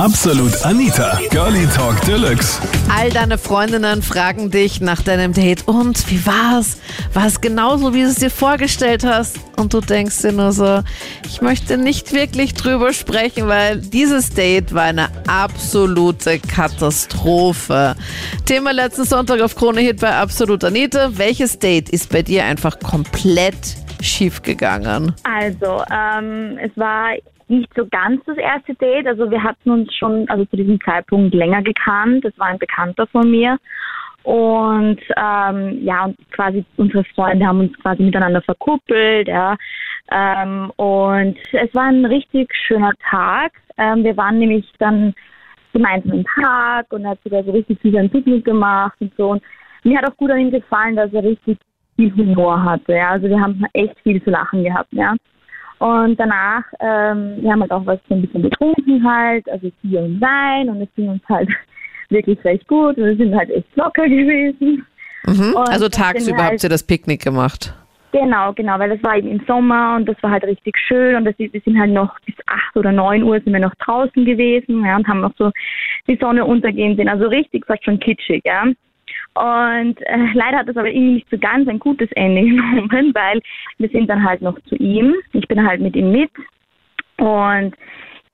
[0.00, 2.58] Absolut Anita, Girlie Talk Deluxe.
[2.88, 6.78] All deine Freundinnen fragen dich nach deinem Date und wie war's?
[7.12, 9.38] War es genauso, wie du es dir vorgestellt hast?
[9.58, 10.80] Und du denkst dir nur so,
[11.26, 17.94] ich möchte nicht wirklich drüber sprechen, weil dieses Date war eine absolute Katastrophe.
[18.46, 21.10] Thema letzten Sonntag auf Krone Hit bei Absolut Anita.
[21.18, 25.14] Welches Date ist bei dir einfach komplett schiefgegangen?
[25.24, 27.12] Also, ähm, es war
[27.50, 29.06] nicht so ganz das erste Date.
[29.06, 32.24] Also wir hatten uns schon, also zu diesem Zeitpunkt länger gekannt.
[32.24, 33.58] Das war ein Bekannter von mir.
[34.22, 39.56] Und ähm, ja, und quasi unsere Freunde haben uns quasi miteinander verkuppelt, ja.
[40.12, 43.52] Ähm, und es war ein richtig schöner Tag.
[43.78, 45.14] Ähm, wir waren nämlich dann
[45.72, 49.30] gemeinsam im Park und er hat sogar so richtig viel ein Picknick gemacht und so.
[49.30, 49.42] Und
[49.84, 51.58] mir hat auch gut an ihm gefallen, dass er richtig
[51.96, 52.94] viel Humor hatte.
[52.94, 53.10] Ja.
[53.10, 55.14] Also wir haben echt viel zu lachen gehabt, ja.
[55.80, 60.02] Und danach, ähm, wir haben halt auch was so ein bisschen getrunken halt, also Bier
[60.02, 61.48] und Wein und es ging uns halt
[62.10, 64.84] wirklich recht gut und wir sind halt echt locker gewesen.
[65.26, 65.56] Mhm.
[65.56, 67.74] Also tagsüber halt, habt ihr das Picknick gemacht?
[68.12, 71.24] Genau, genau, weil das war eben im Sommer und das war halt richtig schön und
[71.24, 74.84] das, wir sind halt noch bis acht oder neun Uhr sind wir noch draußen gewesen
[74.84, 75.50] ja, und haben noch so
[76.06, 78.64] die Sonne untergehen sehen, also richtig fast schon kitschig, ja.
[79.34, 83.40] Und äh, leider hat das aber irgendwie nicht so ganz ein gutes Ende genommen, weil
[83.78, 85.14] wir sind dann halt noch zu ihm.
[85.32, 86.30] Ich bin halt mit ihm mit.
[87.16, 87.74] Und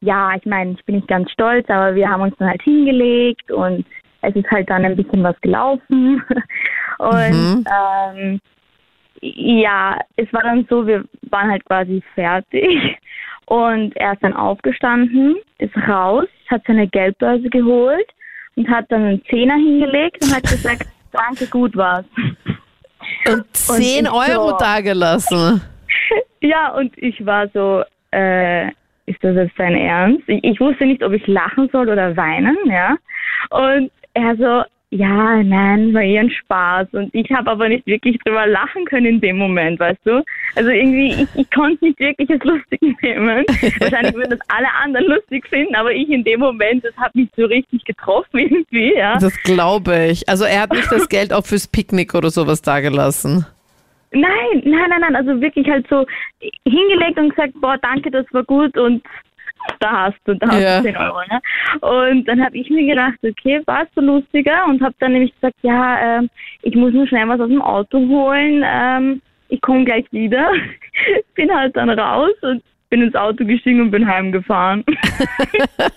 [0.01, 3.51] ja, ich meine, ich bin nicht ganz stolz, aber wir haben uns dann halt hingelegt
[3.51, 3.85] und
[4.23, 6.23] es ist halt dann ein bisschen was gelaufen.
[6.99, 7.65] Und mhm.
[7.71, 8.41] ähm,
[9.21, 12.99] ja, es war dann so, wir waren halt quasi fertig.
[13.47, 18.07] Und er ist dann aufgestanden, ist raus, hat seine Geldbörse geholt
[18.57, 22.05] und hat dann einen Zehner hingelegt und hat gesagt, danke, gut war's.
[23.29, 25.63] Und 10 und Euro so, dagelassen.
[26.43, 28.69] Ja, und ich war so, äh,
[29.07, 30.23] ist das jetzt dein Ernst?
[30.29, 32.97] Ich, ich, wusste nicht, ob ich lachen soll oder weinen, ja.
[33.51, 34.63] Und er so,
[34.97, 36.89] ja, nein, war eher ein Spaß.
[36.93, 40.23] Und ich habe aber nicht wirklich drüber lachen können in dem Moment, weißt du?
[40.55, 43.45] Also irgendwie, ich, ich konnte nicht wirklich es lustig nehmen.
[43.79, 47.29] Wahrscheinlich würden das alle anderen lustig finden, aber ich in dem Moment, das hat mich
[47.37, 49.19] so richtig getroffen irgendwie, ja.
[49.19, 50.29] Das glaube ich.
[50.29, 53.47] Also er hat nicht das Geld auch fürs Picknick oder sowas dagelassen.
[54.13, 55.17] Nein, nein, nein, nein.
[55.17, 56.07] Also wirklich halt so
[56.65, 59.03] hingelegt und gesagt, boah, danke, das war gut und
[59.81, 60.79] da hast du, da hast ja.
[60.79, 61.19] du 10 Euro.
[61.31, 61.41] Ne?
[61.81, 64.65] Und dann habe ich mir gedacht, okay, warst du lustiger?
[64.67, 66.29] Und habe dann nämlich gesagt, ja, äh,
[66.63, 68.65] ich muss nur schnell was aus dem Auto holen.
[68.65, 70.51] Ähm, ich komme gleich wieder.
[71.35, 74.85] bin halt dann raus und bin ins Auto gestiegen und bin heimgefahren.
[74.87, 75.89] Weil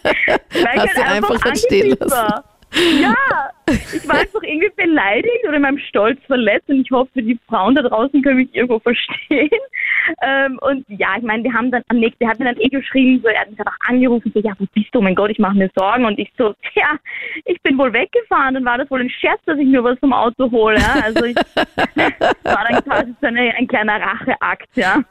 [0.75, 2.11] Hast du einfach, einfach stehen lassen.
[2.11, 2.43] War.
[3.01, 3.15] Ja,
[3.67, 7.73] ich war einfach irgendwie beleidigt oder in meinem Stolz verletzt und ich hoffe, die Frauen
[7.73, 9.49] da draußen können mich irgendwo verstehen.
[10.21, 12.67] Ähm, und ja, ich meine, wir haben dann am nächsten, der hat mir dann eh
[12.67, 15.01] geschrieben, so, er hat mich einfach angerufen, so, ja, wo bist du?
[15.01, 16.05] Mein Gott, ich mache mir Sorgen.
[16.05, 16.97] Und ich so, ja,
[17.45, 18.55] ich bin wohl weggefahren.
[18.55, 20.77] Dann war das wohl ein Scherz, dass ich nur was vom Auto hole.
[20.79, 21.01] Ja?
[21.03, 21.35] Also ich
[22.43, 25.03] war dann quasi so eine, ein kleiner Racheakt, ja.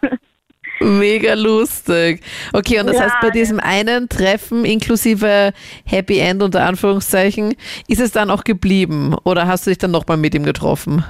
[0.81, 2.23] Mega lustig.
[2.53, 5.53] Okay, und das ja, heißt, bei diesem einen Treffen inklusive
[5.85, 7.55] Happy End unter Anführungszeichen,
[7.89, 11.05] ist es dann auch geblieben oder hast du dich dann nochmal mit ihm getroffen?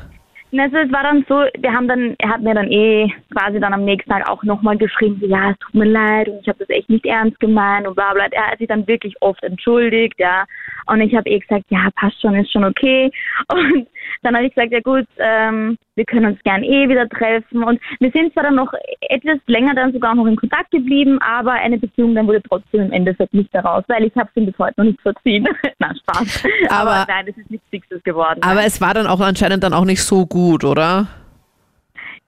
[0.50, 3.74] Also es war dann so, wir haben dann, er hat mir dann eh quasi dann
[3.74, 6.58] am nächsten Tag auch nochmal geschrieben, so, ja, es tut mir leid und ich habe
[6.60, 8.26] das echt nicht ernst gemeint und bla bla.
[8.30, 10.46] Er hat sich dann wirklich oft entschuldigt, ja.
[10.86, 13.10] Und ich habe eh gesagt, ja, passt schon, ist schon okay.
[13.52, 13.86] Und
[14.22, 17.62] dann habe ich gesagt, ja gut, ähm, wir können uns gern eh wieder treffen.
[17.62, 21.52] Und wir sind zwar dann noch etwas länger dann sogar noch in Kontakt geblieben, aber
[21.52, 24.58] eine Beziehung dann wurde trotzdem im Endeffekt nicht daraus, weil ich habe es ihm bis
[24.58, 25.46] heute noch nicht verziehen.
[25.78, 26.44] Na, Spaß.
[26.70, 28.40] Aber, aber nein, es ist nichts Fixes geworden.
[28.42, 28.66] Aber nein.
[28.66, 31.06] es war dann auch anscheinend dann auch nicht so gut, oder?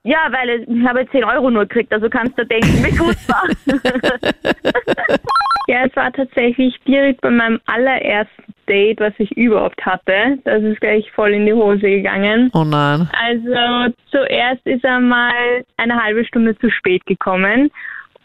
[0.03, 3.47] Ja, weil ich habe 10 Euro nur gekriegt, also kannst du denken, wie gut war.
[5.67, 10.39] ja, es war tatsächlich direkt bei meinem allerersten Date, was ich überhaupt hatte.
[10.45, 12.49] Das ist gleich voll in die Hose gegangen.
[12.53, 13.09] Oh nein.
[13.11, 17.69] Also zuerst ist er mal eine halbe Stunde zu spät gekommen.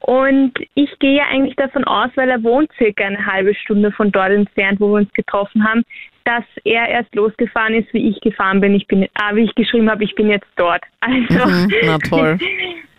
[0.00, 4.30] Und ich gehe eigentlich davon aus, weil er wohnt circa eine halbe Stunde von dort
[4.30, 5.82] entfernt, wo wir uns getroffen haben,
[6.24, 8.74] dass er erst losgefahren ist, wie ich gefahren bin.
[8.74, 10.82] Ich bin, ah, wie ich geschrieben habe, ich bin jetzt dort.
[11.00, 12.38] Also, mhm, na toll.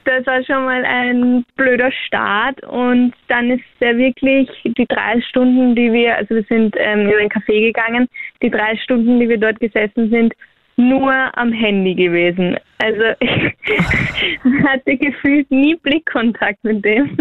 [0.08, 5.76] das war schon mal ein blöder Start und dann ist er wirklich die drei Stunden,
[5.76, 8.08] die wir, also wir sind ähm, in einen Café gegangen,
[8.42, 10.34] die drei Stunden, die wir dort gesessen sind,
[10.78, 12.58] nur am Handy gewesen.
[12.78, 17.18] Also ich hatte gefühlt nie Blickkontakt mit dem.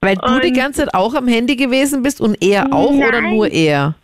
[0.00, 3.08] Weil du und die ganze Zeit auch am Handy gewesen bist und er auch nein,
[3.08, 3.94] oder nur er?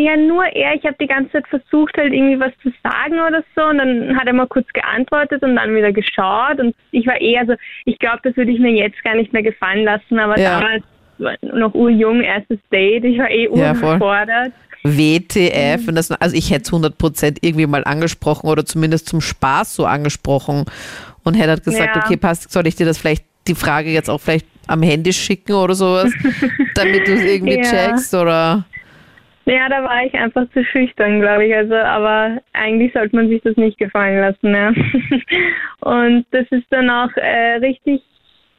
[0.00, 0.74] Ja, nur er.
[0.76, 3.64] Ich habe die ganze Zeit versucht, halt irgendwie was zu sagen oder so.
[3.64, 6.60] Und dann hat er mal kurz geantwortet und dann wieder geschaut.
[6.60, 7.54] Und ich war eher so,
[7.84, 10.20] ich glaube, das würde ich mir jetzt gar nicht mehr gefallen lassen.
[10.20, 10.60] Aber ja.
[10.60, 10.84] damals
[11.42, 13.04] noch urjung, erstes Date.
[13.06, 13.96] Ich war eh Ja, voll.
[13.96, 14.52] überfordert.
[14.84, 15.88] WTF.
[15.88, 19.84] Und das, also ich hätte es 100% irgendwie mal angesprochen oder zumindest zum Spaß so
[19.84, 20.64] angesprochen
[21.24, 22.04] und hätte halt gesagt, Ja.
[22.04, 25.54] okay, passt, soll ich dir das vielleicht, die Frage jetzt auch vielleicht am Handy schicken
[25.54, 26.12] oder sowas,
[26.76, 27.62] damit du es irgendwie Ja.
[27.62, 28.64] checkst oder...
[29.48, 31.54] Ja, da war ich einfach zu schüchtern, glaube ich.
[31.54, 34.54] Also, aber eigentlich sollte man sich das nicht gefallen lassen.
[34.54, 34.72] Ja.
[35.80, 38.02] Und das ist dann auch äh, richtig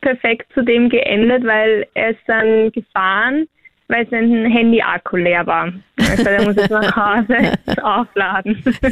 [0.02, 3.48] perfekt zu dem geendet, weil er ist dann gefahren,
[3.90, 5.74] weil sein Handy-Akku leer war.
[5.98, 7.54] Also er muss jetzt nach Hause
[7.84, 8.64] aufladen.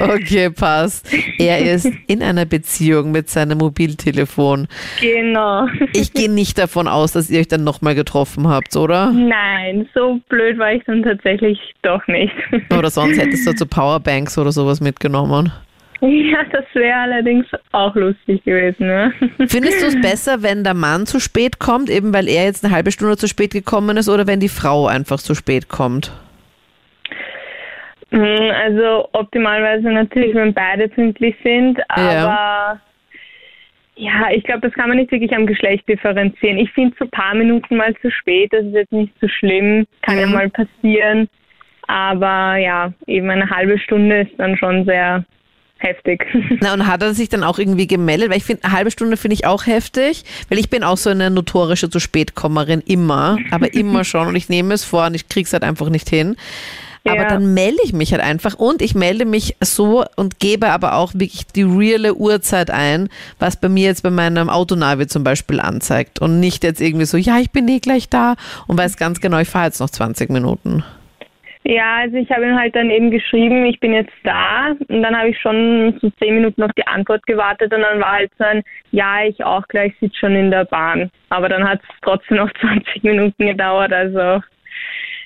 [0.00, 1.12] Okay, passt.
[1.38, 4.66] Er ist in einer Beziehung mit seinem Mobiltelefon.
[5.00, 5.66] genau.
[5.92, 9.12] Ich gehe nicht davon aus, dass ihr euch dann nochmal getroffen habt, oder?
[9.12, 12.32] Nein, so blöd war ich dann tatsächlich doch nicht.
[12.76, 15.52] Oder sonst hättest du zu Powerbanks oder sowas mitgenommen.
[16.30, 18.86] Ja, das wäre allerdings auch lustig gewesen.
[18.86, 19.12] Ne?
[19.48, 22.72] Findest du es besser, wenn der Mann zu spät kommt, eben weil er jetzt eine
[22.74, 26.12] halbe Stunde zu spät gekommen ist, oder wenn die Frau einfach zu spät kommt?
[28.10, 32.80] Mm, Also optimalweise natürlich, wenn beide pünktlich sind, aber
[33.96, 36.56] ja, ich glaube, das kann man nicht wirklich am Geschlecht differenzieren.
[36.58, 39.86] Ich finde so ein paar Minuten mal zu spät, das ist jetzt nicht so schlimm,
[40.02, 40.32] kann ja Mhm.
[40.32, 41.28] mal passieren.
[41.88, 45.24] Aber ja, eben eine halbe Stunde ist dann schon sehr
[45.78, 46.24] heftig.
[46.60, 48.30] Na, und hat er sich dann auch irgendwie gemeldet?
[48.30, 51.10] Weil ich finde, eine halbe Stunde finde ich auch heftig, weil ich bin auch so
[51.10, 55.28] eine notorische zu spätkommerin immer, aber immer schon und ich nehme es vor und ich
[55.28, 56.36] krieg's halt einfach nicht hin.
[57.04, 57.28] Aber Ja.
[57.28, 61.14] dann melde ich mich halt einfach und ich melde mich so und gebe aber auch
[61.14, 63.08] wirklich die reale Uhrzeit ein,
[63.38, 67.16] was bei mir jetzt bei meinem Autonavi zum Beispiel anzeigt und nicht jetzt irgendwie so,
[67.16, 68.34] ja, ich bin eh gleich da
[68.66, 70.82] und weiß ganz genau, ich fahre jetzt noch 20 Minuten.
[71.70, 75.14] Ja, also ich habe ihm halt dann eben geschrieben, ich bin jetzt da und dann
[75.14, 78.44] habe ich schon so zehn Minuten auf die Antwort gewartet und dann war halt so
[78.44, 81.10] ein, ja, ich auch gleich, sitze schon in der Bahn.
[81.28, 84.42] Aber dann hat es trotzdem noch 20 Minuten gedauert, also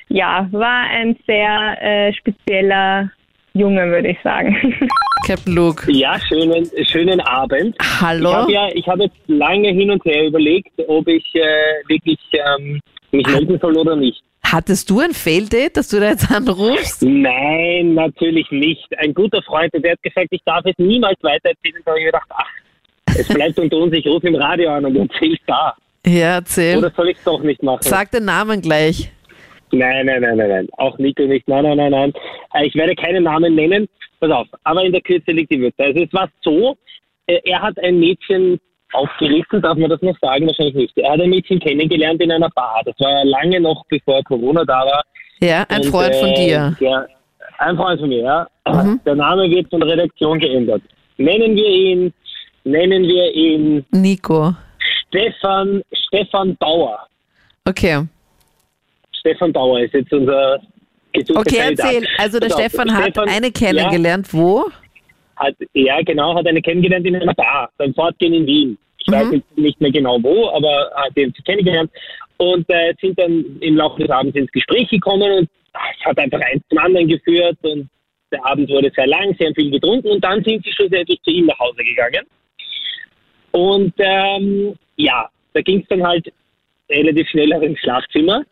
[0.09, 3.09] ja, war ein sehr äh, spezieller
[3.55, 4.91] Junge, würde ich sagen.
[5.29, 7.77] Captain Luke, Ja, schönen, schönen Abend.
[7.81, 8.33] Ich hallo?
[8.33, 12.81] habe ja, ich habe jetzt lange hin und her überlegt, ob ich äh, wirklich ähm,
[13.13, 14.21] mich melden soll oder nicht.
[14.53, 17.03] Hattest du ein Fail-Date, dass du da jetzt anrufst?
[17.03, 18.87] Nein, natürlich nicht.
[18.99, 21.81] Ein guter Freund, der hat gesagt, ich darf es niemals weitererzählen.
[21.87, 22.51] Da habe ich gedacht, ach,
[23.07, 25.75] es bleibt unter uns, ich rufe im Radio an und erzähl's da.
[26.05, 26.77] Ja, erzähl.
[26.77, 27.81] Oder soll ich es doch nicht machen?
[27.83, 29.11] Sag den Namen gleich.
[29.71, 30.69] Nein, nein, nein, nein, nein.
[30.77, 31.49] Auch Nico nicht.
[31.49, 32.13] Nein, nein, nein, nein.
[32.53, 33.89] Äh, Ich werde keinen Namen nennen.
[34.21, 34.49] Pass auf.
[34.65, 35.83] Aber in der Kürze liegt die Würze.
[35.83, 36.77] Also es war so,
[37.27, 38.61] äh, er hat ein Mädchen
[38.93, 40.47] aufgerissen, darf man das noch sagen?
[40.47, 40.99] Wahrscheinlich nicht.
[40.99, 42.83] Er hat ein Mädchen kennengelernt in einer Bar.
[42.85, 45.03] Das war ja lange noch bevor Corona da war.
[45.41, 46.77] Ja, ein Und, Freund von äh, dir.
[46.81, 47.09] Der,
[47.59, 48.47] ein Freund von mir, ja.
[48.69, 49.01] Mhm.
[49.05, 50.83] Der Name wird von der Redaktion geändert.
[51.17, 52.13] Nennen wir ihn,
[52.65, 54.55] nennen wir ihn Nico.
[55.09, 56.99] Stefan, Stefan Bauer.
[57.65, 58.07] Okay.
[59.13, 60.59] Stefan Bauer ist jetzt unser
[61.13, 61.87] gesuchter Okay, Kandidat.
[61.93, 62.09] erzähl.
[62.19, 64.33] Also der auf, Stefan hat Stefan- eine kennengelernt.
[64.33, 64.65] Wo?
[65.43, 68.79] Hat, ja, genau, hat eine kennengelernt in einer Bar, beim Fortgehen in Wien.
[68.99, 69.35] Ich weiß Mhm.
[69.35, 71.91] jetzt nicht mehr genau wo, aber hat ihn kennengelernt
[72.37, 76.41] und äh, sind dann im Laufe des Abends ins Gespräch gekommen und es hat einfach
[76.41, 77.89] eins zum anderen geführt und
[78.31, 81.31] der Abend wurde sehr lang, sie haben viel getrunken und dann sind sie schlussendlich zu
[81.31, 82.25] ihm nach Hause gegangen.
[83.51, 86.33] Und ähm, ja, da ging es dann halt
[86.91, 88.45] relativ schnell auch ins Schlafzimmer.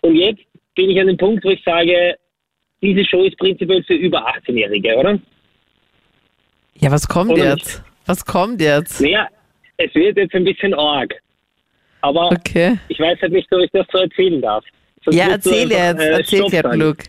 [0.00, 0.42] Und jetzt
[0.74, 2.16] bin ich an dem Punkt, wo ich sage,
[2.80, 5.18] diese Show ist prinzipiell für über 18-Jährige, oder?
[6.78, 7.82] Ja, was kommt Oder jetzt?
[8.06, 9.00] Was kommt jetzt?
[9.00, 9.28] Naja,
[9.78, 11.12] es wird jetzt ein bisschen arg.
[12.02, 12.78] Aber Okay.
[12.88, 14.64] ich weiß halt nicht, ob ich das so erzählen darf.
[15.04, 16.00] Sonst Ja, erzähl einfach, jetzt.
[16.00, 16.80] äh, Erzähl, sagen.
[16.80, 17.04] Luke.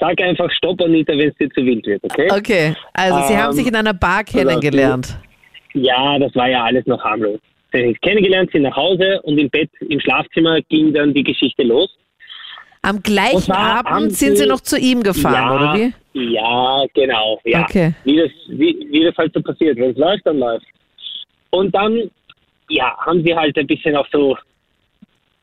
[0.00, 2.28] Sag einfach Stopp, Anita, wenn es dir zu wild wird, okay?
[2.30, 5.16] Okay, also Sie Ähm, haben sich in einer Bar kennengelernt.
[5.72, 7.38] Ja, das war ja alles noch harmlos.
[7.72, 11.22] Sie haben sich kennengelernt, sind nach Hause und im Bett, im Schlafzimmer ging dann die
[11.22, 11.88] Geschichte los.
[12.84, 16.32] Am gleichen Abend sind Sie noch zu ihm gefahren, ja, oder wie?
[16.34, 17.40] Ja, genau.
[17.44, 17.62] Ja.
[17.62, 17.94] Okay.
[18.04, 19.76] Wie, das, wie, wie das halt so passiert.
[19.78, 20.66] Wenn es läuft, dann läuft.
[21.50, 22.10] Und dann,
[22.68, 24.36] ja, haben sie halt ein bisschen auch so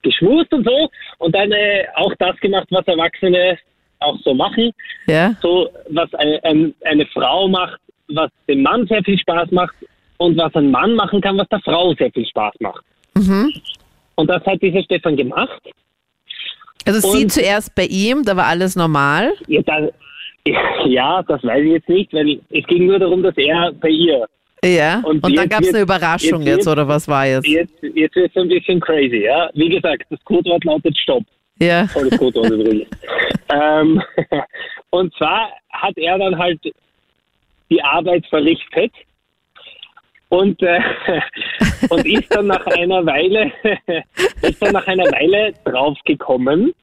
[0.03, 3.57] geschmust und so und dann äh, auch das gemacht, was Erwachsene
[4.00, 4.71] auch so machen.
[5.07, 5.36] Ja.
[5.41, 9.75] So, was eine, ein, eine Frau macht, was dem Mann sehr viel Spaß macht
[10.17, 12.83] und was ein Mann machen kann, was der Frau sehr viel Spaß macht.
[13.15, 13.51] Mhm.
[14.15, 15.62] Und das hat dieser Stefan gemacht.
[16.86, 19.34] Also Sie Und- zuerst bei ihm, da war alles normal.
[19.48, 19.92] Ja, das,
[20.86, 24.26] ja, das weiß ich jetzt nicht, weil es ging nur darum, dass er bei ihr
[24.64, 25.02] Ja.
[25.06, 27.48] Und, Und dann gab es eine Überraschung jetzt jetzt, oder was war jetzt?
[27.48, 29.50] Jetzt, jetzt wird es ein bisschen crazy, ja.
[29.54, 31.24] Wie gesagt, das Codewort lautet Stopp.
[31.60, 31.86] Ja.
[31.88, 32.88] Tolles Codewort übrigens.
[33.54, 34.02] ähm,
[34.90, 36.60] und zwar hat er dann halt
[37.70, 38.92] die Arbeit verrichtet
[40.32, 40.80] und, äh,
[41.90, 43.52] und ist dann nach einer Weile,
[44.42, 46.74] ist dann nach einer Weile draufgekommen.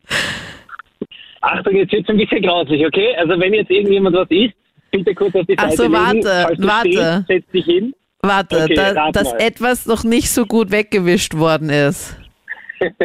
[1.41, 3.17] Achtung, jetzt wird es ein bisschen grauslich, okay?
[3.17, 4.55] Also wenn jetzt irgendjemand was isst,
[4.91, 5.95] bitte kurz auf die Ach Seite so, legen.
[5.95, 6.91] warte, du warte.
[6.91, 7.95] stehst, setz dich hin.
[8.21, 9.41] Warte, Okay, da, dass mal.
[9.41, 12.17] etwas noch nicht so gut weggewischt worden ist.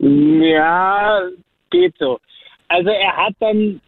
[0.00, 1.20] Ja,
[1.70, 2.18] geht so.
[2.68, 3.80] Also er hat dann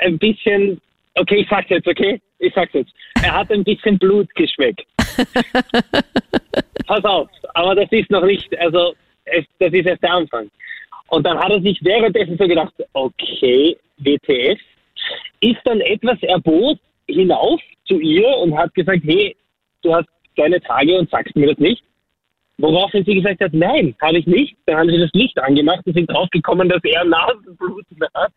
[0.00, 0.80] ein bisschen,
[1.14, 2.20] okay, ich sag's jetzt, okay?
[2.38, 2.92] Ich sag's jetzt.
[3.22, 4.86] Er hat ein bisschen Blut geschmeckt.
[6.86, 10.50] Pass auf, aber das ist noch nicht, also es, das ist erst der Anfang.
[11.08, 14.58] Und dann hat er sich währenddessen so gedacht, okay, WTF,
[15.40, 19.36] ist dann etwas erbot hinauf zu ihr und hat gesagt, hey,
[19.82, 21.82] du hast deine Tage und sagst mir das nicht.
[22.58, 24.56] Woraufhin sie gesagt hat, nein, habe ich nicht.
[24.66, 28.32] Dann haben sie das Licht angemacht und sind draufgekommen, dass er Nasenbluten hat.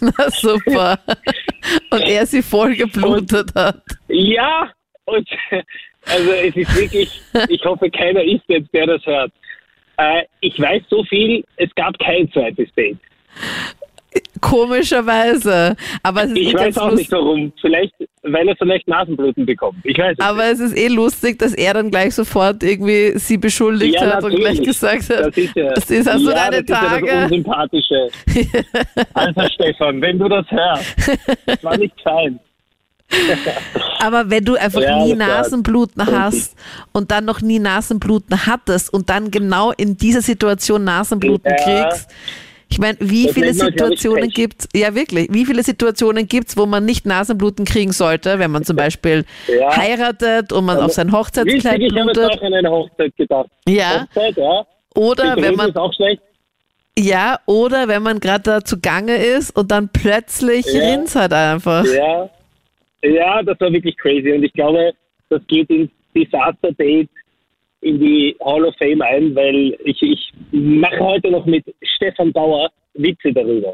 [0.00, 0.98] Na super.
[1.90, 3.82] Und er sie voll geblutet hat.
[4.08, 4.70] Ja,
[5.06, 5.28] und
[6.06, 9.32] also es ist wirklich, ich hoffe, keiner ist jetzt, der das hört.
[9.96, 12.98] Äh, ich weiß so viel, es gab kein zweites Date.
[14.40, 15.76] Komischerweise.
[16.02, 17.52] Aber es ist Ich weiß auch nicht warum.
[17.60, 17.92] Vielleicht,
[18.22, 19.78] weil er vielleicht Nasenbluten bekommt.
[19.84, 23.36] Ich weiß es Aber es ist eh lustig, dass er dann gleich sofort irgendwie sie
[23.38, 24.66] beschuldigt Ja, hat und gleich natürlich.
[24.66, 27.24] gesagt hat, Das ist ja, das ist also ja, deine das Ist ja das Tage.
[27.24, 28.08] Unsympathische.
[29.14, 30.96] Also Stefan, wenn du das hörst,
[31.46, 32.38] das war nicht fein.
[34.00, 36.56] Aber wenn du einfach Ja, nie Nasenbluten hast
[36.92, 42.08] und dann noch nie Nasenbluten hattest und dann genau in dieser Situation Nasenbluten kriegst,
[42.70, 46.66] ich meine, wie Das viele Situationen gibt ja wirklich, wie viele Situationen gibt es, wo
[46.66, 49.76] man nicht Nasenbluten kriegen sollte, wenn man zum Beispiel Ja.
[49.76, 52.38] heiratet und man auf sein Hochzeitskleid Lustig, ich habe jetzt blutet?
[52.38, 53.50] auch an eine Hochzeit gedacht.
[53.68, 54.06] Ja.
[54.08, 54.66] Hochzeit, ja.
[54.94, 56.22] Oder wenn man ist auch schlecht.
[56.98, 60.80] ja, oder wenn man gerade da zugange ist und dann plötzlich Ja.
[60.80, 61.84] rinnt halt einfach.
[61.84, 62.28] Ja.
[63.02, 64.32] ja, das war wirklich crazy.
[64.32, 64.92] Und ich glaube,
[65.28, 67.08] das geht ins Disaster Date
[67.82, 72.70] in die Hall of Fame ein, weil ich, ich mache heute noch mit Stefan Bauer
[72.94, 73.72] Witze darüber.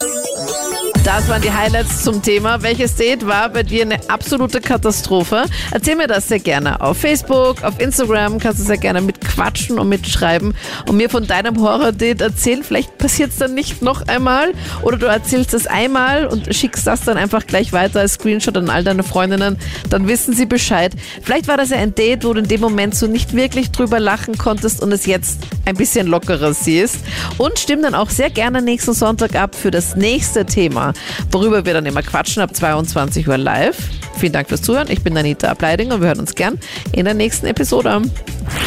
[1.16, 2.62] Das waren die Highlights zum Thema.
[2.62, 5.46] Welches Date war bei dir eine absolute Katastrophe?
[5.70, 6.78] Erzähl mir das sehr gerne.
[6.82, 10.54] Auf Facebook, auf Instagram kannst du sehr gerne mitquatschen und mitschreiben
[10.86, 12.62] und mir von deinem Horror-Date erzählen.
[12.62, 17.00] Vielleicht passiert es dann nicht noch einmal oder du erzählst es einmal und schickst das
[17.00, 19.56] dann einfach gleich weiter als Screenshot an all deine Freundinnen.
[19.88, 20.92] Dann wissen sie Bescheid.
[21.22, 24.00] Vielleicht war das ja ein Date, wo du in dem Moment so nicht wirklich drüber
[24.00, 26.98] lachen konntest und es jetzt ein bisschen lockerer siehst.
[27.38, 30.92] Und stimm dann auch sehr gerne nächsten Sonntag ab für das nächste Thema,
[31.30, 33.76] worüber wir dann immer quatschen ab 22 Uhr live.
[34.18, 34.90] Vielen Dank fürs Zuhören.
[34.90, 36.58] Ich bin Anita Ableidinger und wir hören uns gern
[36.92, 38.02] in der nächsten Episode.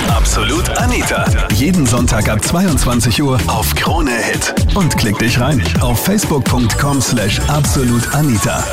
[0.10, 1.26] Absolut Anita.
[1.54, 4.54] Jeden Sonntag ab 22 Uhr auf Krone Hit.
[4.76, 8.64] Und klick dich rein auf facebook.com slash absolutanita.